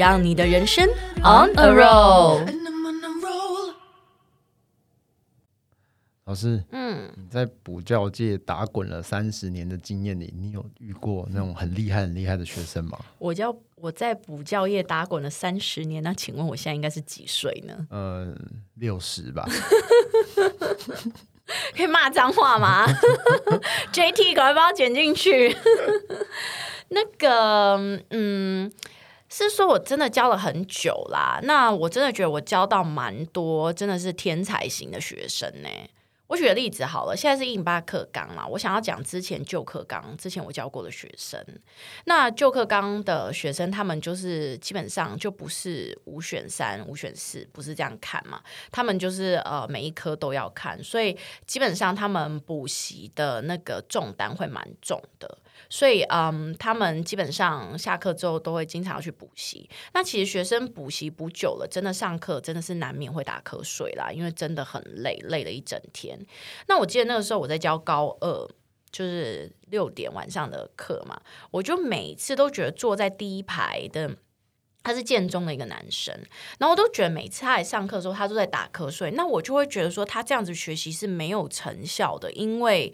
[0.00, 0.88] 让你的人生
[1.18, 2.40] on a roll。
[6.24, 12.98] 老师，嗯，你在补教界打滚了三十年的经验里，你有遇过那种很厉害、很厉害的学生吗？
[13.18, 17.86] 我教我在补教业打滚了三十年，那请问我现在应该是几岁呢？
[17.90, 18.34] 呃，
[18.76, 19.46] 六十吧。
[21.76, 22.86] 可以骂脏话吗？
[23.92, 25.54] JT，赶快帮我剪进去。
[26.92, 27.76] 那个，
[28.10, 28.70] 嗯，
[29.30, 31.40] 是说我真的教了很久啦。
[31.44, 35.68] 那我真的觉得我教到蛮多，真的是天才型的学生呢。
[36.26, 41.44] 我举个例子好了，现在是一零八课纲嘛，我想要讲之前旧课纲，之前我教过的学生。
[42.04, 55.36] 那旧课纲的学生，他们就是基本上就不是五选三、五选四，不是这样看嘛，他们就是呃每一科都要看，所以基本上他们补习的那个重担会蛮重的。
[55.68, 59.68] 所以，嗯，他们基本上下课之后都会经常要去补习。
[59.92, 66.18] 那其实学生补习补久了，真的上课真的是难免会打瞌睡啦，因为真的很累，累了一整天。
[66.66, 68.48] 那我记得那个时候我在教高二，
[68.90, 74.16] 就是六点晚上的课嘛，我就每次都觉得坐在第一排的
[74.82, 76.14] 他是建中的一个男生，
[76.58, 79.10] 然后我都觉得每次他来上课的时候，他都在打瞌睡。
[79.12, 82.92] 那我就会觉得说他这样子学习是没有成效的，因为。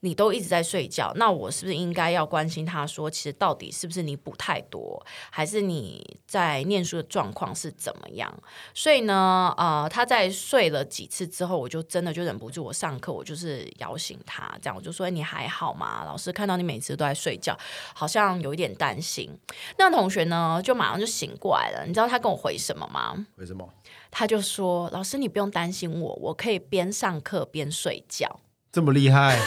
[0.00, 8.32] 你都一直在睡觉，那我是不是应该要关心他说，其实到底是不是你补太多，还是你在念书的状况是怎么样？
[8.74, 16.04] 所以呢，呃，他在睡了几次之后，我就真的就忍不住，我上课我就是摇醒他，这样我就说你还好吗？
[16.04, 17.56] 老师看到你每次都在睡觉，
[17.94, 19.30] 好像有一点担心。
[19.78, 21.84] 那同学呢，就马上就醒过来了。
[21.86, 23.26] 你知道他跟我回什么吗？
[23.36, 23.68] 回什么？
[24.10, 28.40] 他就说：“老师，你不用担心我，我可以边上课边睡觉。”
[28.72, 29.38] 这么厉害。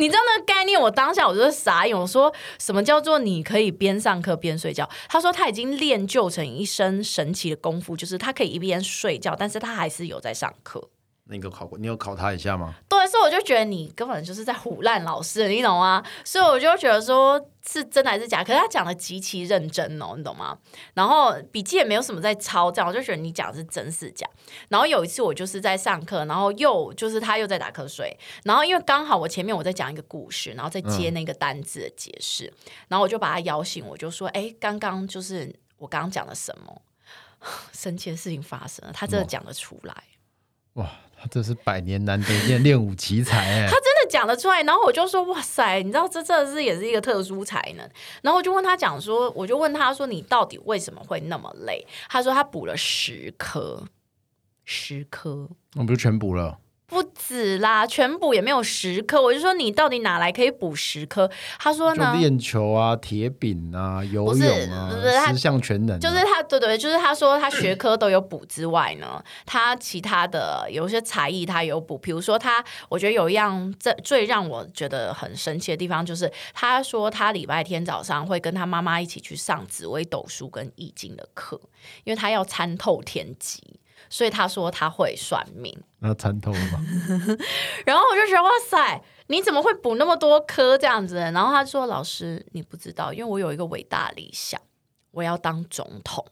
[0.00, 0.80] 你知道那个概念？
[0.80, 1.94] 我当下我就是傻眼。
[1.94, 4.88] 我说什么叫做你可以边上课边睡觉？
[5.10, 10.88] 他说他已经练就成一身神奇的功夫，就是他可以一边睡觉，但是他还是有在上课。
[11.30, 12.74] 那个考过，你有考他一下吗？
[12.88, 16.04] 对，所以我就觉得你根本就是在唬烂老师，你懂吗？
[16.24, 18.42] 所以我就觉得说是真的还是假？
[18.42, 20.58] 可是他讲的极其认真哦，你懂吗？
[20.94, 24.28] 然后笔记也没有什么在抄，这样我就觉得你讲的是真是假。
[24.68, 36.82] 然后有一次我就是在上课，然后又就是他又在打瞌睡，然后因为刚好我前面我在讲一个故事，然后再接那个单字的解释，嗯、然后我就把他摇醒，我就说：“哎，刚刚就是我刚刚讲了什么？
[37.72, 39.94] 神奇的事情发生了，他真的讲得出来。”
[40.74, 40.88] 哇，
[41.22, 43.66] 他这是百年难得见练武奇才哎！
[43.66, 47.86] 他真的讲得出来，然后我就说哇塞，你知道这真的是也是一个特殊才能。
[48.22, 51.86] 然后我就问他讲说，我就问他说，你到底为什么会那么累？
[52.08, 53.84] 他说他补了十颗，
[54.64, 56.58] 十颗，我不就全补了。
[56.90, 59.22] 不止啦，全补也没有十科。
[59.22, 61.30] 我就说你到底哪来可以补十科？
[61.58, 64.90] 他说呢，练球啊，铁饼啊，游泳啊，
[65.28, 65.98] 十项全能啊。
[66.00, 71.96] 就是他，对对，就是他说他学科都有补之外呢，他其他的有些才艺他有补。
[71.96, 81.60] 比如说他，我觉得有一样最最让我觉得很神奇的地方，就是他说他礼拜天早上会跟他妈妈一起去上紫微斗数跟易经的课，
[82.02, 83.62] 因为他要参透天机。
[84.10, 86.78] 所以他说他会算命，那参透了吧？
[87.86, 91.16] 然后我就觉得哇塞，你怎么会补那么多科这样子？
[91.16, 94.60] 然后他说老师你不知道，因为我有一个伟大理想，
[95.12, 96.26] 我要当总统。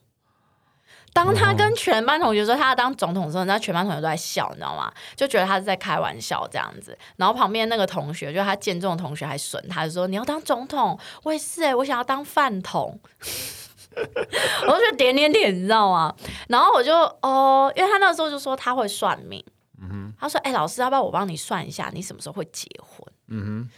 [1.15, 4.93] 当他跟全班同学说他要当总统的时候，那全班同学都在笑，你知道吗？
[5.17, 6.97] 就觉得他是在开玩笑这样子。
[7.17, 13.01] 然后旁边那个同学，就他见中的同学还损他，就说你要当总统，我也是哎，我想要当饭桶。
[14.69, 16.15] 我就点点点，你知道吗？
[16.49, 19.45] 然后我就哦，因为他那个时候就说他会算命，
[19.81, 23.69] 嗯哼，他说：“哎、欸，老师，要不要我帮你算一下，你什么时候会结婚？”嗯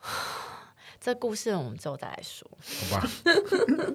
[0.00, 0.08] 哼，
[1.00, 2.48] 这故事我们之后再来说，
[2.90, 3.08] 好吧？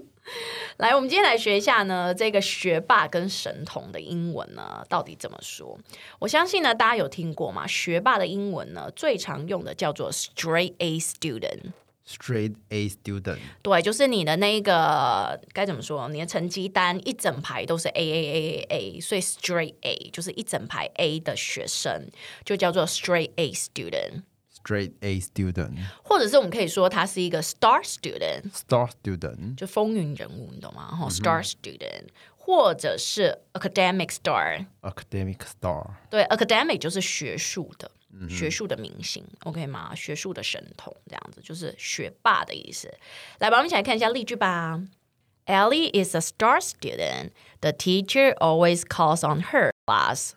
[0.78, 5.78] 来，我们今天来学一下呢，这个学霸跟神童的英文呢，到底怎么说？
[6.20, 7.68] 我相信呢，大家有听过吗？
[7.68, 11.74] 学霸的英文呢，最常用的叫做 straight A student。
[12.06, 16.10] Straight A student，对，就是你的那个该怎么说？
[16.10, 22.10] 你的成绩单一整排都是 A A A A A，所以 Straight A 就是一整排 A 的学生，
[22.44, 24.24] 就叫做 Straight A student。
[24.54, 28.52] Straight A student，或者是我们可以说他是一个 Star student。
[28.52, 30.88] Star student 就风云人物，你懂吗？
[30.92, 32.08] 然后 Star student，
[32.38, 34.66] 或者是 academic star。
[34.82, 35.92] academic star。
[36.10, 39.94] 对，academic 就是学术的，嗯、学术的明星，OK 吗？
[39.96, 42.94] 学术的神童，这样子就是学霸的意思。
[43.40, 44.82] 来吧，我们一起来看一下例句吧。
[45.46, 47.32] Ellie is a star student.
[47.60, 50.32] The teacher always calls on her class.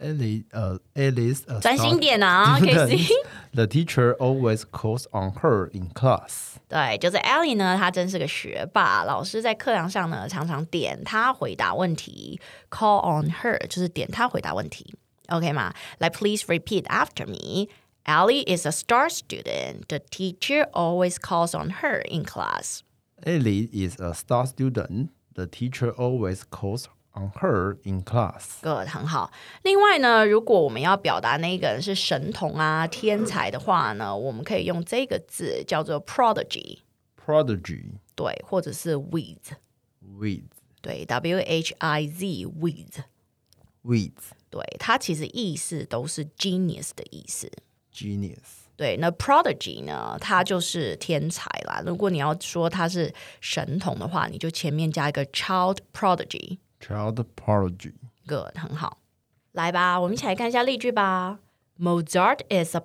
[0.00, 3.08] Ellie, 呃，Ellie，专心点啊，Casey。
[3.52, 6.56] The teacher always calls on her in class.
[6.68, 9.04] 对，就是 Ellie 呢，她真是个学霸。
[9.04, 12.40] 老师在课堂上呢，常常点她回答问题。
[12.70, 14.94] Call on her 就是点她回答问题
[15.27, 15.73] ，OK 吗？
[15.99, 17.67] 来，Please repeat after me.
[18.05, 19.87] Ellie is a star student.
[19.87, 22.81] The teacher always calls on her in class.
[23.23, 25.09] Ellie is a star student.
[25.35, 28.61] The teacher always calls on her in class.
[28.61, 29.31] Good，很好。
[29.63, 37.99] 另外呢，如果我们要表达那个人是神童啊、天才的话呢，我们可以用这个字叫做 prodigy。prodigy。
[38.15, 40.43] 对，或者是 whiz。whiz。
[40.81, 44.11] 对，W H I Z whiz。whiz。
[44.54, 47.50] 对，它其实意思都是 genius 的意思。
[47.92, 48.62] genius。
[48.76, 50.16] 对，那 prodigy 呢？
[50.20, 51.82] 它就是天才啦。
[51.84, 56.58] 如果你要说它是神童的话，你就前面加一个 child prodigy。
[56.80, 58.98] Child prodigy，good，很好。
[59.50, 61.40] 来吧，我们一起来看一下例句吧。
[61.76, 62.82] Mozart is a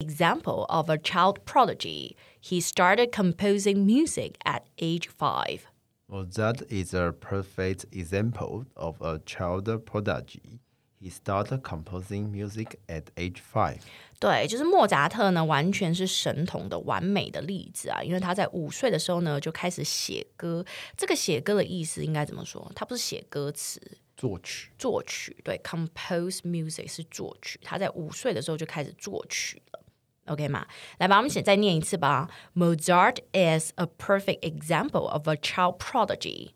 [0.00, 2.16] example of a child prodigy.
[2.42, 5.60] He started composing music at age five.
[6.06, 10.60] Mozart is a perfect example of a child prodigy.
[11.00, 13.78] He started composing music at age five.
[14.18, 18.02] 对，就是莫扎特呢，完全是神童的完美的例子啊！
[18.02, 20.64] 因为他在五岁的时候呢，就开始写歌。
[20.96, 22.72] 这个写歌的意思应该怎么说？
[22.74, 23.80] 他不是写歌词，
[24.16, 25.36] 作曲，作曲。
[25.44, 27.60] 对，compose music 是作曲。
[27.62, 29.80] 他在五岁的时候就开始作曲了。
[30.26, 30.66] OK 吗？
[30.98, 32.28] 来吧，我们先再念一次吧。
[32.56, 36.50] Mozart is a perfect example of a child prodigy.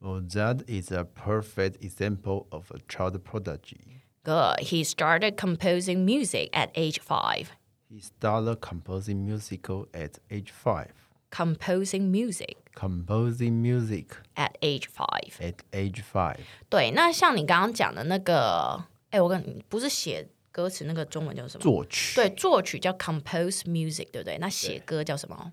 [0.00, 4.02] Mozart is a perfect example of a child prodigy.
[4.22, 4.60] Good.
[4.60, 7.52] He started composing music at age five.
[7.88, 10.92] He started composing musical at age five.
[11.30, 12.56] Composing music.
[12.74, 15.38] Composing music at age five.
[15.40, 16.40] At age five.
[16.68, 21.62] 对，那像你刚刚讲的那个，哎，我跟你不是写歌词那个中文叫什么？
[21.62, 22.14] 作曲。
[22.14, 24.38] 对，作曲叫 compose music，对不对？
[24.38, 25.52] 那写歌叫什么？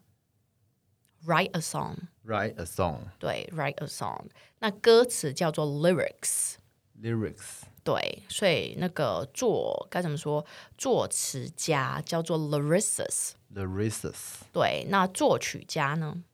[1.25, 1.95] Write a song.
[2.26, 3.02] Write a song.
[3.20, 4.25] 对，write a song。
[4.58, 6.55] 那歌词叫做 lyrics。
[7.00, 7.62] Lyrics。
[7.84, 10.44] 对，所以那个作该怎么说？
[10.76, 13.34] 作词家叫做 lyricist。
[13.55, 14.40] lyricist。
[14.52, 16.25] 对，那作曲家呢？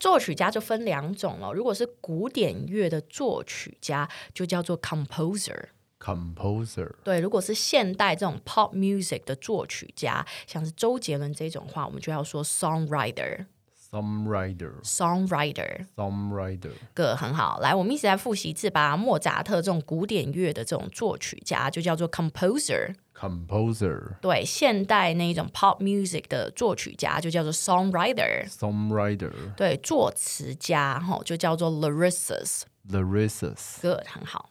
[0.00, 1.52] 作曲家就分两种了。
[1.52, 5.68] 如果是古典乐的作曲家，就叫做 composer。
[6.00, 6.94] composer。
[7.04, 13.46] 对，如果是现代这种 pop music 的作曲家，像是周杰伦这种话，我们就要说 songwriter。
[13.90, 17.58] songwriter，songwriter，songwriter，个很好。
[17.60, 18.94] 来，我们一起来复习一次吧。
[18.94, 24.18] 莫扎特这种古典乐的这种作曲家就叫做 composer，composer。
[24.20, 29.32] 对，现代那一种 pop music 的作曲家就叫做 songwriter，songwriter。
[29.56, 33.80] 对，作词家哈就叫做 lyricist，lyricist。
[33.80, 34.50] 个很好。